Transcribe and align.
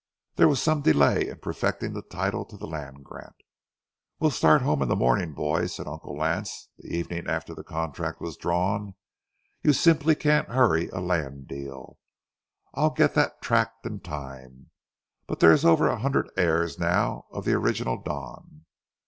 There 0.35 0.47
was 0.47 0.59
some 0.59 0.81
delay 0.81 1.27
in 1.29 1.37
perfecting 1.37 1.93
the 1.93 2.01
title 2.01 2.43
to 2.45 2.57
the 2.57 2.65
land 2.65 3.05
grant. 3.05 3.35
"We'll 4.19 4.31
start 4.31 4.63
home 4.63 4.81
in 4.81 4.87
the 4.89 4.95
morning, 4.95 5.33
boys," 5.35 5.75
said 5.75 5.85
Uncle 5.85 6.17
Lance, 6.17 6.69
the 6.79 6.87
evening 6.91 7.29
after 7.29 7.53
the 7.53 7.63
contract 7.63 8.19
was 8.19 8.35
drawn. 8.35 8.95
"You 9.61 9.73
simply 9.73 10.15
can't 10.15 10.49
hurry 10.49 10.87
a 10.89 10.99
land 11.01 11.47
deal. 11.47 11.99
I'll 12.73 12.89
get 12.89 13.13
that 13.13 13.43
tract 13.43 13.85
in 13.85 13.99
time, 13.99 14.71
but 15.27 15.39
there's 15.39 15.63
over 15.63 15.87
a 15.87 15.99
hundred 15.99 16.31
heirs 16.35 16.79
now 16.79 17.27
of 17.29 17.45
the 17.45 17.53
original 17.53 18.01
Don. 18.01 18.65